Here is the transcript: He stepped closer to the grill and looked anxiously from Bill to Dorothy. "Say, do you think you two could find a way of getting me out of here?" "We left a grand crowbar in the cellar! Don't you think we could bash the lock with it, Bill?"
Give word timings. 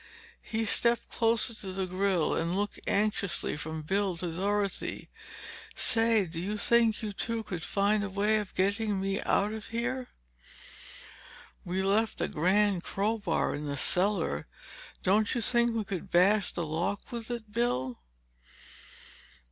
He 0.41 0.65
stepped 0.65 1.11
closer 1.11 1.53
to 1.53 1.71
the 1.73 1.85
grill 1.85 2.33
and 2.35 2.55
looked 2.55 2.79
anxiously 2.87 3.55
from 3.55 3.83
Bill 3.83 4.17
to 4.17 4.35
Dorothy. 4.35 5.11
"Say, 5.75 6.25
do 6.25 6.39
you 6.41 6.57
think 6.57 7.03
you 7.03 7.13
two 7.13 7.43
could 7.43 7.61
find 7.61 8.03
a 8.03 8.09
way 8.09 8.39
of 8.39 8.55
getting 8.55 8.99
me 8.99 9.21
out 9.21 9.53
of 9.53 9.67
here?" 9.67 10.07
"We 11.63 11.83
left 11.83 12.19
a 12.19 12.27
grand 12.27 12.83
crowbar 12.83 13.53
in 13.53 13.67
the 13.67 13.77
cellar! 13.77 14.47
Don't 15.03 15.35
you 15.35 15.39
think 15.39 15.75
we 15.75 15.83
could 15.83 16.09
bash 16.09 16.51
the 16.51 16.65
lock 16.65 17.11
with 17.11 17.29
it, 17.29 17.51
Bill?" 17.51 18.01